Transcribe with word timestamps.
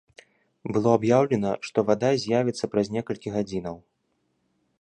Было 0.77 0.89
аб'яўлена, 0.99 1.51
што 1.69 1.85
вада 1.89 2.11
з'явіцца 2.23 2.65
праз 2.75 2.87
некалькі 2.97 3.35
гадзінаў. 3.37 3.77